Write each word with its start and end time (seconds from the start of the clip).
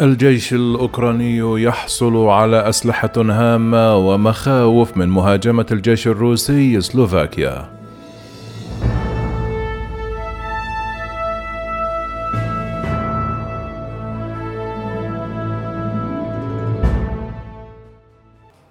الجيش 0.00 0.52
الأوكراني 0.54 1.62
يحصل 1.62 2.16
على 2.16 2.68
أسلحة 2.68 3.12
هامة 3.16 3.96
ومخاوف 3.96 4.96
من 4.96 5.08
مهاجمة 5.08 5.66
الجيش 5.72 6.06
الروسي 6.06 6.80
سلوفاكيا. 6.80 7.79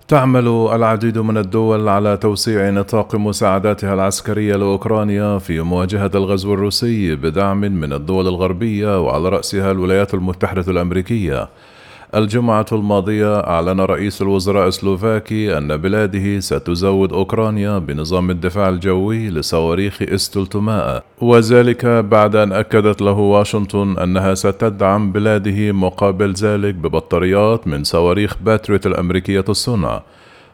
تعمل 0.09 0.47
العديد 0.47 1.17
من 1.17 1.37
الدول 1.37 1.89
على 1.89 2.17
توسيع 2.17 2.69
نطاق 2.69 3.15
مساعداتها 3.15 3.93
العسكرية 3.93 4.55
لأوكرانيا 4.55 5.37
في 5.37 5.61
مواجهة 5.61 6.11
الغزو 6.15 6.53
الروسي 6.53 7.15
بدعم 7.15 7.61
من 7.61 7.93
الدول 7.93 8.27
الغربية 8.27 9.01
وعلى 9.01 9.29
رأسها 9.29 9.71
الولايات 9.71 10.13
المتحدة 10.13 10.71
الأمريكية. 10.71 11.49
الجمعة 12.15 12.65
الماضية 12.71 13.39
أعلن 13.39 13.81
رئيس 13.81 14.21
الوزراء 14.21 14.67
السلوفاكي 14.67 15.57
أن 15.57 15.77
بلاده 15.77 16.39
ستزود 16.39 17.13
أوكرانيا 17.13 17.77
بنظام 17.77 18.29
الدفاع 18.29 18.69
الجوي 18.69 19.29
لصواريخ 19.29 20.01
إس 20.01 20.31
300 20.31 21.03
وذلك 21.21 21.85
بعد 21.85 22.35
أن 22.35 22.51
أكدت 22.51 23.01
له 23.01 23.11
واشنطن 23.11 23.97
أنها 23.97 24.33
ستدعم 24.33 25.11
بلاده 25.11 25.71
مقابل 25.71 26.33
ذلك 26.33 26.75
ببطاريات 26.75 27.67
من 27.67 27.83
صواريخ 27.83 28.35
باتريوت 28.41 28.85
الأمريكية 28.85 29.45
الصنع. 29.49 30.01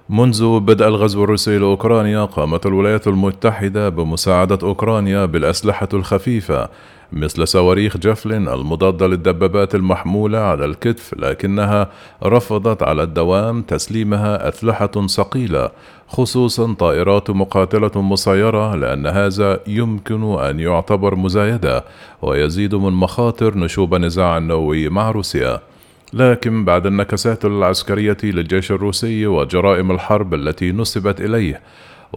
منذ 0.09 0.59
بدء 0.59 0.88
الغزو 0.88 1.23
الروسي 1.23 1.58
لأوكرانيا 1.58 2.25
قامت 2.25 2.66
الولايات 2.66 3.08
المتحدة 3.08 3.89
بمساعدة 3.89 4.59
أوكرانيا 4.63 5.25
بالأسلحة 5.25 5.89
الخفيفة 5.94 6.69
مثل 7.12 7.48
صواريخ 7.48 7.98
جفلين 7.98 8.48
المضادة 8.48 9.08
للدبابات 9.08 9.76
المحمولة 9.76 10.38
على 10.38 10.66
الكتف 10.66 11.14
لكنها 11.14 11.90
رفضت 12.23 12.84
على 12.84 13.04
الدوام 13.04 13.62
تسليمها 13.62 14.50
أسلحة 14.50 15.08
ثقيلة 15.08 15.70
خصوصا 16.08 16.73
طائرات 16.73 17.30
مقاتلة 17.30 18.02
مسيرة 18.02 18.75
لأن 18.75 19.08
هذا 19.08 19.59
يمكن 19.67 20.39
أن 20.39 20.59
يعتبر 20.59 21.16
مزايدة 21.16 21.84
ويزيد 22.22 22.75
من 22.75 22.94
مخاطر 22.94 23.58
نشوب 23.58 23.95
النزاع 23.95 24.38
النووي 24.38 24.90
مع 24.90 25.12
روسيا. 25.12 25.59
لكن 26.14 26.66
بعد 26.66 26.86
النكسات 26.86 27.45
العسكرية 27.45 28.17
للجيش 28.23 28.72
الروسي 28.72 29.28
وجرائم 29.28 29.92
الحرب 29.92 30.34
التي 30.34 30.72
نسبت 30.72 31.22
إليه 31.22 31.62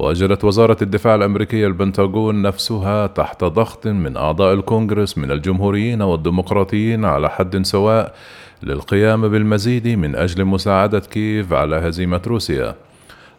وجدت 0.00 0.44
وزارة 0.44 0.76
الدفاع 0.82 1.14
الأمريكية 1.14 1.66
البنتاغون 1.66 2.42
نفسها 2.42 3.06
تحت 3.06 3.44
ضغط 3.44 3.86
من 3.86 4.16
أعضاء 4.16 4.54
الكونغرس 4.54 5.18
من 5.18 5.30
الجمهوريين 5.30 6.02
والديمقراطيين 6.02 7.04
على 7.04 7.30
حد 7.30 7.62
سواء 7.66 8.14
للقيام 8.62 9.28
بالمزيد 9.28 9.88
من 9.88 10.16
أجل 10.16 10.44
مساعدة 10.44 10.98
كييف 11.00 11.52
على 11.52 11.76
هزيمة 11.76 12.20
روسيا. 12.26 12.74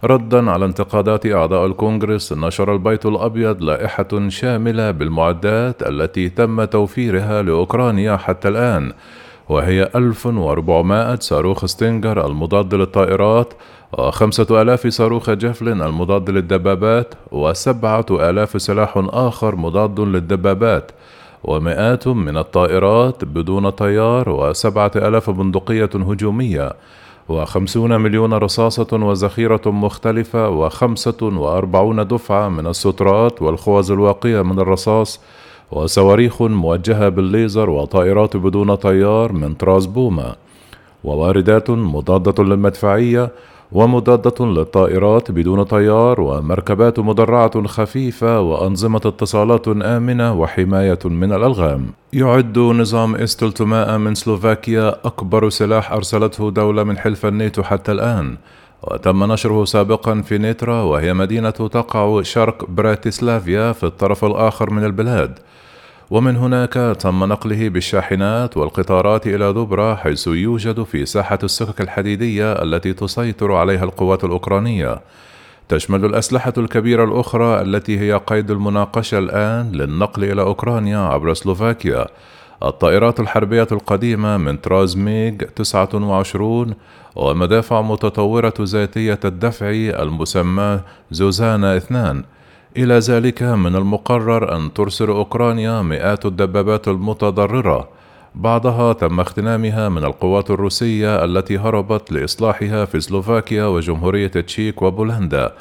ردا 0.04 0.52
على 0.52 0.66
انتقادات 0.66 1.26
أعضاء 1.26 1.66
الكونغرس 1.66 2.34
نشر 2.34 2.74
البيت 2.74 3.06
الأبيض 3.06 3.64
لائحة 3.64 4.30
شاملة 4.30 4.92
بالمعدات 4.92 5.84
التي 5.84 6.30
تم 6.30 6.64
توفيرها 6.64 7.42
لأوكرانيا 7.42 8.18
حتى 8.18 8.48
الآن 8.48 8.92
وهي 9.50 9.90
1400 9.96 11.16
صاروخ 11.20 11.66
ستينجر 11.66 12.26
المضاد 12.26 12.76
للطائرات 12.76 13.54
وخمسة 13.98 14.62
آلاف 14.62 14.88
صاروخ 14.88 15.30
جفلن 15.30 15.82
المضاد 15.82 16.30
للدبابات 16.30 17.14
وسبعة 17.32 18.06
آلاف 18.12 18.62
سلاح 18.62 18.94
آخر 18.98 19.56
مضاد 19.56 20.00
للدبابات 20.00 20.92
ومئات 21.44 22.08
من 22.08 22.38
الطائرات 22.38 23.26
بدون 23.26 23.70
طيار 23.70 24.30
وسبعة 24.30 24.92
آلاف 24.96 25.30
بندقية 25.30 25.90
هجومية 25.96 26.74
وخمسون 27.30 28.02
مليون 28.02 28.34
رصاصة 28.34 28.88
وذخيرة 28.92 29.62
مختلفة 29.66 30.50
وخمسة 30.50 31.18
وأربعون 31.22 32.08
دفعة 32.08 32.50
من 32.50 32.68
السترات 32.68 33.42
والخوذ 33.42 33.92
الواقية 33.92 34.42
من 34.42 34.60
الرصاص 34.60 35.20
وصواريخ 35.72 36.42
موجهة 36.42 37.10
بالليزر 37.10 37.70
وطائرات 37.70 38.38
بدون 38.38 38.76
طيار 38.76 39.32
من 39.32 39.54
طراز 39.54 39.86
بوما 39.86 40.36
وواردات 41.04 41.70
مضادة 41.70 42.44
للمدفعية 42.44 43.32
ومضادة 43.72 44.46
للطائرات 44.46 45.32
بدون 45.32 45.64
طيار 45.64 46.22
ومركبات 46.22 47.00
مدرعة 47.00 47.68
خفيفة 47.68 48.42
وأنظمة 48.42 49.02
اتصالات 49.06 49.68
آمنة 49.68 50.34
وحماية 50.34 51.00
من 51.06 51.34
الألغام. 51.34 51.86
يعد 52.14 52.60
نظام 52.60 53.26
300 53.26 53.98
من 53.98 54.16
سلوفاكيا 54.16 54.96
أكبر 55.06 55.50
سلاح 55.50 55.92
أرسلته 55.92 56.52
دولة 56.52 56.84
من 56.84 56.98
حلف 56.98 57.26
الناتو 57.26 57.64
حتى 57.64 57.92
الآن، 57.92 58.38
وتم 58.84 59.32
نشره 59.32 59.66
سابقا 59.66 60.22
في 60.22 60.38
نيترا 60.38 60.82
وهي 60.82 61.14
مدينة 61.14 61.50
تقع 61.50 62.22
شرق 62.22 62.66
براتيسلافيا 62.70 63.72
في 63.72 63.84
الطرف 63.84 64.26
الآخر 64.26 64.70
من 64.70 64.86
البلاد. 64.86 65.40
ومن 66.12 66.36
هناك 66.36 66.74
تم 67.00 67.24
نقله 67.24 67.70
بالشاحنات 67.70 68.58
والقطارات 68.58 69.28
إلى 69.28 69.54
دبرة 69.54 69.96
حيث 69.96 70.28
يوجد 70.28 70.84
في 70.84 71.06
ساحة 71.06 71.40
السكك 71.44 71.82
الحديدية 71.82 72.54
التي 72.54 72.94
تسيطر 72.94 73.52
عليها 73.52 73.84
القوات 73.84 74.24
الأوكرانية 74.24 75.02
تشمل 75.70 76.06
الأسلحة 76.06 76.54
الكبيرة 76.58 77.04
الأخرى 77.04 77.62
التي 77.62 78.00
هي 78.00 78.14
قيد 78.28 78.52
المناقشة 78.52 79.18
الآن 79.18 79.72
للنقل 79.72 80.24
إلى 80.24 80.42
أوكرانيا 80.42 80.98
عبر 80.98 81.34
سلوفاكيا 81.34 82.08
الطائرات 82.64 83.20
الحربية 83.20 83.68
القديمة 83.72 84.38
من 84.38 84.58
طراز 84.58 84.98
ميغ 84.98 85.34
29 85.56 86.74
ومدافع 87.16 87.82
متطورة 87.82 88.54
ذاتية 88.62 89.20
الدفع 89.26 89.70
المسمى 89.70 90.80
زوزانا 91.12 91.78
2 91.78 92.24
إلى 92.78 93.00
ذلك 93.00 93.44
من 93.44 93.76
المقرر 93.76 94.56
أن 94.56 94.74
ترسل 94.74 95.08
أوكرانيا 95.08 95.82
مئات 95.82 96.26
الدبابات 96.26 96.88
المتضررة. 96.88 97.90
بعضها 98.36 98.94
تم 98.94 99.20
اغتنامها 99.20 99.90
من 99.90 100.04
القوات 100.04 100.52
الروسية 100.52 101.24
التي 101.24 101.58
هربت 101.58 102.12
لإصلاحها 102.12 102.86
في 102.86 103.00
سلوفاكيا 103.00 103.66
وجمهورية 103.66 104.28
تشيك 104.28 104.82
وبولندا. 104.82 105.54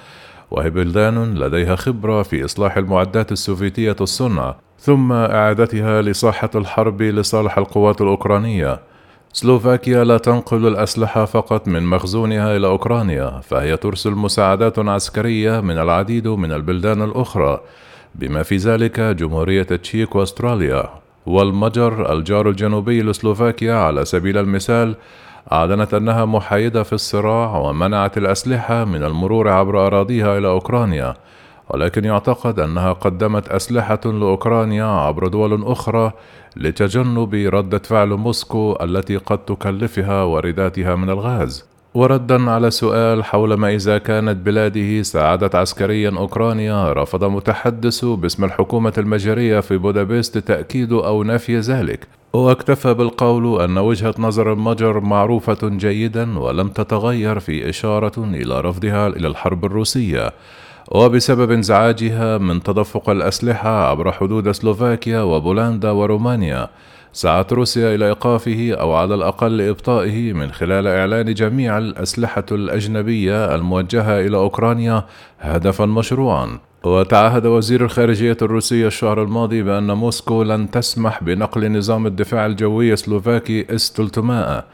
وهي 0.51 0.71
بلدان 0.71 1.35
لديها 1.35 1.77
خبرة 1.77 2.23
في 2.23 2.45
إصلاح 2.45 2.77
المعدات 2.77 3.33
السوفيتية 3.33 3.97
الصنع. 4.01 4.55
ثم 4.81 5.13
إعادتها 5.13 6.03
لساحة 6.03 6.51
الحرب 6.55 7.03
لصالح 7.03 7.59
القوات 7.59 8.01
الأوكرانية. 8.01 8.81
سلوفاكيا 9.33 10.05
لا 10.05 10.19
تنقل 10.19 10.67
الأسلحة 10.67 11.25
فقط 11.25 11.69
من 11.69 11.83
مخزونها 11.83 12.57
إلى 12.57 12.67
أوكرانيا، 12.67 13.41
فهي 13.41 13.77
ترسل 13.77 14.11
مساعدات 14.11 14.79
عسكرية 14.79 15.61
من 15.61 15.79
العديد 15.79 16.29
من 16.29 16.53
البلدان 16.53 17.03
الأخرى، 17.03 17.61
بما 18.15 18.43
في 18.43 18.57
ذلك 18.57 19.01
جمهورية 19.01 19.63
تشيك 19.63 20.17
وأستراليا، 20.17 20.85
والمجر 21.27 22.13
الجار 22.13 22.49
الجنوبي 22.49 23.03
لسلوفاكيا 23.03 23.75
على 23.75 24.05
سبيل 24.05 24.39
المثال 24.39 24.95
أعلنت 25.53 25.95
أنها 25.95 26.25
محايدة 26.25 26.83
في 26.83 26.93
الصراع 26.93 27.57
ومنعت 27.57 28.19
الأسلحة 28.19 28.85
من 28.85 29.05
المرور 29.05 29.49
عبر 29.49 29.87
أراضيها 29.87 30.39
إلى 30.39 30.49
أوكرانيا، 30.49 31.15
ولكن 31.71 32.05
يعتقد 32.05 32.61
أنها 32.61 32.93
قدمت 32.93 33.49
أسلحة 33.49 34.01
لأوكرانيا 34.05 34.85
عبر 34.85 35.29
دول 35.29 35.65
أخرى 35.65 36.13
لتجنب 36.57 37.35
ردة 37.35 37.79
فعل 37.79 38.09
موسكو 38.09 38.79
التي 38.83 39.17
قد 39.17 39.39
تكلفها 39.39 40.23
وارداتها 40.23 40.95
من 40.95 41.11
الغاز. 41.11 41.69
وردا 41.95 42.51
على 42.51 42.71
سؤال 42.71 43.25
حول 43.25 43.55
ما 43.55 43.75
إذا 43.75 43.99
كانت 43.99 44.37
بلاده 44.37 45.03
ساعدت 45.03 45.55
عسكريا 45.55 46.11
أوكرانيا 46.11 46.93
رفض 46.93 47.25
متحدث 47.25 48.05
باسم 48.05 48.45
الحكومة 48.45 48.93
المجرية 48.99 49.61
في 49.61 49.77
بودابست 49.77 50.39
تأكيد 50.39 50.93
أو 50.93 51.23
نفي 51.23 51.59
ذلك 51.59 52.07
واكتفى 52.33 52.95
بالقول 52.95 53.63
أن 53.63 53.79
وجهة 53.79 54.15
نظر 54.19 54.53
المجر 54.53 55.01
معروفة 55.01 55.59
جيدا 55.63 56.39
ولم 56.39 56.69
تتغير 56.69 57.41
في 57.41 57.69
إشارة 57.69 58.25
إلى 58.25 58.61
رفضها 58.61 59.07
إلى 59.07 59.29
الحرب 59.29 59.65
الروسية 59.65 60.33
وبسبب 60.91 61.51
انزعاجها 61.51 62.39
من 62.39 62.63
تدفق 62.63 63.11
الأسلحة 63.11 63.91
عبر 63.91 64.13
حدود 64.13 64.51
سلوفاكيا 64.51 65.21
وبولندا 65.21 65.91
ورومانيا 65.91 66.69
سعت 67.13 67.53
روسيا 67.53 67.95
إلى 67.95 68.07
إيقافه 68.07 68.75
أو 68.81 68.95
على 68.95 69.15
الأقل 69.15 69.61
إبطائه 69.61 70.33
من 70.33 70.53
خلال 70.53 70.87
إعلان 70.87 71.35
جميع 71.35 71.79
الأسلحة 71.79 72.45
الأجنبية 72.53 73.55
الموجهة 73.55 74.21
إلى 74.21 74.37
أوكرانيا 74.37 75.05
هدفا 75.41 75.87
مشروعا. 75.87 76.59
وتعهد 76.85 77.47
وزير 77.47 77.85
الخارجية 77.85 78.37
الروسي 78.43 78.87
الشهر 78.87 79.23
الماضي 79.23 79.63
بأن 79.63 79.93
موسكو 79.93 80.43
لن 80.43 80.71
تسمح 80.71 81.25
بنقل 81.25 81.79
نظام 81.79 82.07
الدفاع 82.07 82.47
الجوي 82.47 82.93
السلوفاكي 82.93 83.75
إس 83.75 83.93
300 83.97 84.65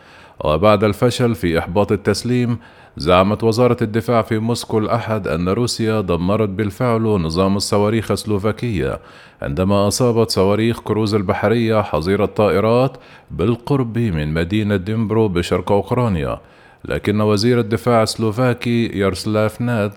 وبعد 0.41 0.85
الفشل 0.85 1.35
في 1.35 1.59
إحباط 1.59 1.93
التسليم 1.93 2.59
زعمت 2.97 3.45
وزارة 3.45 3.77
الدفاع 3.83 4.23
في 4.23 4.39
موسكو 4.39 4.79
الأحد 4.79 5.29
أن 5.29 5.49
روسيا 5.49 6.01
دمرت 6.01 6.49
بالفعل 6.49 7.03
نظام 7.03 7.57
الصواريخ 7.57 8.11
السلوفاكية 8.11 9.01
عندما 9.43 9.89
أصابت 9.89 10.31
صواريخ 10.31 10.81
كروز 10.81 11.15
البحرية 11.15 11.83
حظيرة 11.83 12.25
الطائرات 12.25 12.97
بالقرب 13.31 13.99
من 13.99 14.35
مدينة 14.35 14.77
دنيبرو 14.77 15.29
بشرق 15.29 15.73
أوكرانيا. 15.73 16.39
لكن 16.85 17.21
وزير 17.21 17.61
الدفاع 17.61 18.03
السلوفاكي 18.03 18.87
ياروسلاف 18.87 19.61
ناد 19.61 19.93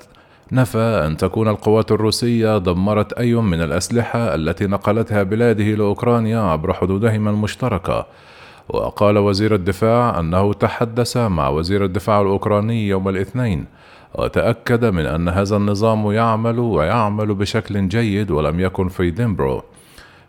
نفى 0.52 1.04
أن 1.06 1.18
تكون 1.18 1.48
القوات 1.48 1.92
الروسية 1.92 2.58
دمرت 2.58 3.14
أي 3.14 3.34
من 3.34 3.62
الأسلحة 3.62 4.36
التي 4.36 4.68
نقلتها 4.68 5.24
بلاده 5.24 5.64
لأوكرانيا 5.64 6.40
عبر 6.40 6.74
حدودهما 6.74 7.30
المشتركة. 7.30 8.06
وقال 8.70 9.18
وزير 9.18 9.56
الدفاع 9.56 10.20
أنه 10.20 10.54
تحدث 10.54 11.18
مع 11.18 11.50
وزير 11.50 11.86
الدفاع 11.86 12.22
الأوكراني 12.22 12.88
يوم 12.88 13.10
الاثنين 13.10 13.66
وتأكد 14.16 14.86
من 14.86 15.06
أن 15.06 15.30
هذا 15.30 15.58
النظام 15.58 16.12
يعمل 16.12 16.60
ويعمل 16.60 17.34
بشكل 17.34 17.88
جيد 17.88 18.32
ولم 18.32 18.60
يكن 18.60 18.88
في 18.88 19.12
دنيبرو. 19.12 19.64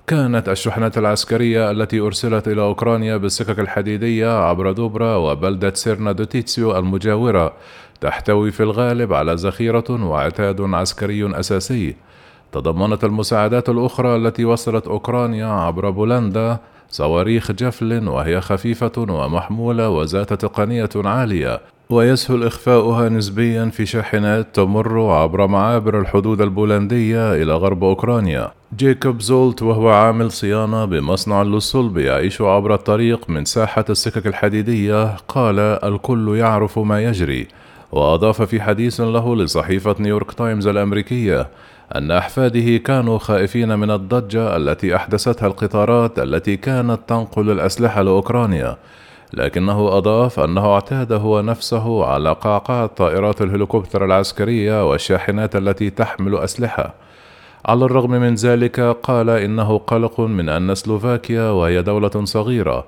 كانت 0.06 0.48
الشحنات 0.48 0.98
العسكرية 0.98 1.70
التي 1.70 2.00
أرسلت 2.00 2.48
إلى 2.48 2.62
أوكرانيا 2.62 3.16
بالسكك 3.16 3.58
الحديدية 3.58 4.42
عبر 4.42 4.72
دوبرا 4.72 5.16
وبلدة 5.16 5.74
تشيرنا 5.74 6.12
ناد 6.12 6.34
تيسو 6.34 6.78
المجاورة 6.78 7.52
تحتوي 8.00 8.50
في 8.50 8.62
الغالب 8.62 9.12
على 9.12 9.34
ذخيرة 9.34 9.84
وعتاد 9.90 10.60
عسكري 10.60 11.40
أساسي. 11.40 11.96
تضمنت 12.52 13.04
المساعدات 13.04 13.68
الأخرى 13.68 14.16
التي 14.16 14.44
وصلت 14.44 14.86
أوكرانيا 14.86 15.46
عبر 15.46 15.90
بولندا 15.90 16.58
صواريخ 16.90 17.52
جافلين 17.52 18.08
وهي 18.08 18.40
خفيفة 18.40 18.92
ومحمولة 18.98 19.88
وذات 19.88 20.32
تقنية 20.32 20.90
عالية 20.96 21.60
ويسهل 21.90 22.44
إخفاؤها 22.44 23.08
نسبيا 23.08 23.70
في 23.72 23.86
شاحنات 23.86 24.46
تمر 24.52 25.10
عبر 25.10 25.46
معابر 25.46 26.00
الحدود 26.00 26.40
البولندية 26.40 27.34
إلى 27.34 27.52
غرب 27.52 27.84
أوكرانيا. 27.84 28.50
جيكوب 28.76 29.20
زولت 29.20 29.62
وهو 29.62 29.88
عامل 29.88 30.30
صيانة 30.30 30.84
بمصنع 30.84 31.42
للصلب 31.42 31.98
يعيش 31.98 32.42
عبر 32.42 32.74
الطريق 32.74 33.30
من 33.30 33.44
ساحة 33.44 33.84
السكك 33.90 34.26
الحديدية 34.26 35.16
قال 35.28 35.58
الكل 35.58 36.36
يعرف 36.36 36.78
ما 36.78 37.04
يجري. 37.04 37.48
وأضاف 37.92 38.42
في 38.42 38.60
حديث 38.60 39.00
له 39.00 39.36
لصحيفة 39.36 39.96
نيويورك 40.00 40.32
تايمز 40.32 40.66
الأمريكية 40.66 41.48
أن 41.96 42.10
أحفاده 42.10 42.76
كانوا 42.76 43.18
خائفين 43.18 43.78
من 43.78 43.90
الضجة 43.90 44.56
التي 44.56 44.96
أحدثتها 44.96 45.46
القطارات 45.46 46.18
التي 46.18 46.56
كانت 46.56 46.98
تنقل 47.06 47.50
الأسلحة 47.50 48.02
لأوكرانيا 48.02 48.76
لكنه 49.32 49.88
أضاف 49.88 50.40
أنه 50.40 50.72
اعتاد 50.74 51.12
هو 51.12 51.42
نفسه 51.42 52.04
على 52.04 52.32
قعقعة 52.32 52.86
طائرات 52.86 53.42
الهليكوبتر 53.42 54.04
العسكرية 54.04 54.90
والشاحنات 54.90 55.56
التي 55.56 55.90
تحمل 55.90 56.36
أسلحة. 56.36 56.94
على 57.66 57.84
الرغم 57.84 58.10
من 58.10 58.34
ذلك 58.34 58.80
قال 58.80 59.30
إنه 59.30 59.78
قلق 59.78 60.20
من 60.20 60.48
أن 60.48 60.74
سلوفاكيا 60.74 61.50
وهي 61.50 61.82
دولة 61.82 62.24
صغيرة 62.24 62.84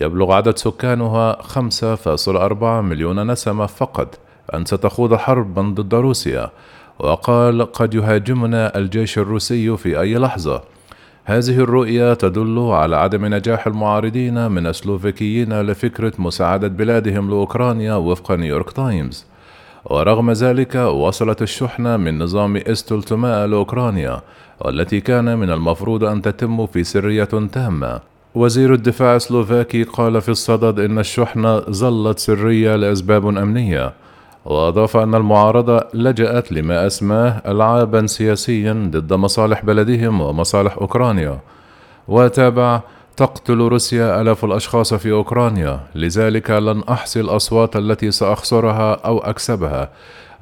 يبلغ 0.00 0.32
عدد 0.32 0.58
سكانها 0.58 1.42
5.4 1.42 2.62
مليون 2.62 3.30
نسمة 3.30 3.66
فقط 3.66 4.18
أن 4.54 4.64
ستخوض 4.64 5.14
حربا 5.14 5.62
ضد 5.62 5.94
روسيا 5.94 6.50
وقال 6.98 7.72
قد 7.72 7.94
يهاجمنا 7.94 8.78
الجيش 8.78 9.18
الروسي 9.18 9.76
في 9.76 10.00
أي 10.00 10.14
لحظة. 10.14 10.62
هذه 11.24 11.58
الرؤية 11.58 12.14
تدل 12.14 12.58
على 12.58 12.96
عدم 12.96 13.34
نجاح 13.34 13.66
المعارضين 13.66 14.50
من 14.50 14.66
السلوفيكيين 14.66 15.60
لفكرة 15.60 16.12
مساعدة 16.18 16.68
بلادهم 16.68 17.30
لأوكرانيا 17.30 17.94
وفق 17.94 18.32
نيويورك 18.32 18.70
تايمز. 18.72 19.26
ورغم 19.84 20.32
ذلك 20.32 20.74
وصلت 20.74 21.42
الشحنة 21.42 21.96
من 21.96 22.18
نظام 22.18 22.56
إس 22.56 22.79
300 22.79 23.46
لأوكرانيا 23.46 24.20
والتي 24.60 25.00
كان 25.00 25.38
من 25.38 25.50
المفروض 25.50 26.04
أن 26.04 26.22
تتم 26.22 26.66
في 26.66 26.84
سرية 26.84 27.24
تامة. 27.24 28.00
وزير 28.34 28.74
الدفاع 28.74 29.16
السلوفاكي 29.16 29.82
قال 29.82 30.20
في 30.20 30.28
الصدد 30.28 30.80
إن 30.80 30.98
الشحنة 30.98 31.58
ظلت 31.58 32.18
سرية 32.18 32.76
لأسباب 32.76 33.26
أمنية. 33.26 33.92
وأضاف 34.44 34.96
أن 34.96 35.14
المعارضة 35.14 35.84
لجأت 35.94 36.52
لما 36.52 36.86
أسماه 36.86 37.42
ألعابا 37.46 38.06
سياسية 38.06 38.90
ضد 38.90 39.12
مصالح 39.12 39.64
بلدهم 39.64 40.20
ومصالح 40.20 40.78
أوكرانيا. 40.78 41.40
وتابع 42.08 42.80
تقتل 43.16 43.58
روسيا 43.58 44.20
آلاف 44.20 44.44
الأشخاص 44.44 44.94
في 44.94 45.12
أوكرانيا. 45.12 45.80
لذلك 45.94 46.50
لن 46.50 46.82
أحصي 46.88 47.20
الأصوات 47.20 47.76
التي 47.76 48.10
سأخسرها 48.10 48.94
أو 48.94 49.18
أكسبها. 49.18 49.90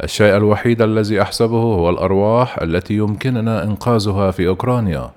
الشيء 0.03 0.37
الوحيد 0.37 0.83
الذي 0.83 1.23
أحسبه 1.23 1.63
هو 1.63 1.91
الأرواح 1.91 2.59
التي 2.63 2.95
يمكننا 2.95 3.65
إنقاذها 3.65 4.31
في 4.31 4.49
أوكرانيا. 4.49 5.11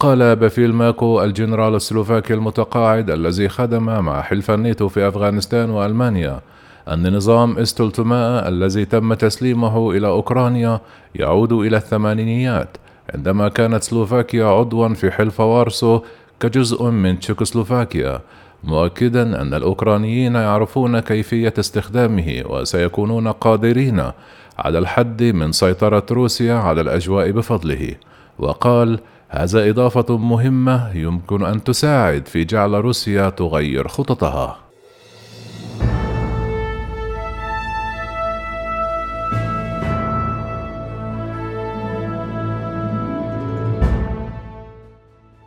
قال 0.00 0.36
بافيل 0.36 0.72
ماكو 0.72 1.22
الجنرال 1.22 1.74
السلوفاكي 1.74 2.34
المتقاعد 2.34 3.10
الذي 3.10 3.48
خدم 3.48 3.82
مع 3.82 4.22
حلف 4.22 4.50
الناتو 4.50 4.88
في 4.88 5.08
أفغانستان 5.08 5.70
وألمانيا. 5.70 6.40
أن 6.88 7.16
نظام 7.16 7.58
استولتماء 7.58 8.48
الذي 8.48 8.84
تم 8.84 9.14
تسليمه 9.14 9.90
إلى 9.90 10.06
أوكرانيا 10.06 10.80
يعود 11.14 11.52
إلى 11.52 11.76
الثمانينيات 11.76 12.76
عندما 13.14 13.48
كانت 13.48 13.82
سلوفاكيا 13.82 14.46
عضوا 14.46 14.88
في 14.88 15.10
حلف 15.10 15.40
وارسو 15.40 16.00
كجزء 16.40 16.84
من 16.84 17.20
تشيكوسلوفاكيا 17.20 18.20
مؤكدا 18.64 19.40
أن 19.42 19.54
الأوكرانيين 19.54 20.34
يعرفون 20.34 21.00
كيفية 21.00 21.54
استخدامه 21.58 22.42
وسيكونون 22.46 23.28
قادرين 23.28 24.10
على 24.58 24.78
الحد 24.78 25.22
من 25.22 25.52
سيطرة 25.52 26.06
روسيا 26.10 26.54
على 26.54 26.80
الأجواء 26.80 27.30
بفضله. 27.30 27.94
وقال 28.38 28.98
هذا 29.28 29.70
إضافة 29.70 30.16
مهمة 30.16 30.96
يمكن 30.96 31.44
أن 31.44 31.64
تساعد 31.64 32.28
في 32.28 32.44
جعل 32.44 32.72
روسيا 32.72 33.30
تغير 33.30 33.88
خططها. 33.88 34.63